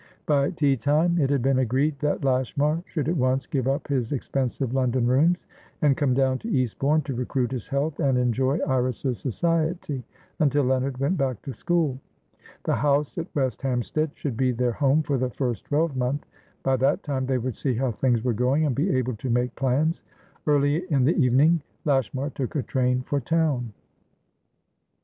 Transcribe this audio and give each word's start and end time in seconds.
By 0.25 0.49
tea 0.49 0.77
time, 0.77 1.19
it 1.19 1.29
had 1.29 1.43
been 1.43 1.59
agreed 1.59 1.99
that 1.99 2.23
Lashmar 2.23 2.81
should 2.87 3.07
at 3.07 3.15
once 3.17 3.45
give 3.45 3.67
up 3.67 3.87
his 3.87 4.11
expensive 4.11 4.73
London 4.73 5.05
rooms, 5.05 5.45
and 5.83 5.95
come 5.95 6.15
down 6.15 6.39
to 6.39 6.49
Eastbourne, 6.49 7.03
to 7.03 7.13
recruit 7.13 7.51
his 7.51 7.67
health 7.67 7.99
and 7.99 8.17
enjoy 8.17 8.57
Iris's 8.65 9.19
society, 9.19 10.03
until 10.39 10.63
Leonard 10.63 10.97
went 10.97 11.17
back 11.17 11.39
to 11.43 11.53
school. 11.53 11.99
The 12.63 12.73
house 12.77 13.19
at 13.19 13.27
West 13.35 13.61
Hampstead 13.61 14.09
should 14.15 14.35
be 14.37 14.51
their 14.51 14.71
home 14.73 15.03
for 15.03 15.19
the 15.19 15.29
first 15.29 15.65
twelvemonth; 15.65 16.23
by 16.63 16.77
that 16.77 17.03
time 17.03 17.27
they 17.27 17.37
would 17.37 17.53
see 17.53 17.75
how 17.75 17.91
things 17.91 18.23
were 18.23 18.33
going, 18.33 18.65
and 18.65 18.73
be 18.73 18.89
able 18.97 19.15
to 19.17 19.29
make 19.29 19.53
plans. 19.55 20.01
Early 20.47 20.77
in 20.91 21.03
the 21.05 21.15
evening, 21.15 21.61
Lashmar 21.85 22.31
took 22.31 22.55
a 22.55 22.63
train 22.63 23.03
for 23.03 23.19
town. 23.19 23.71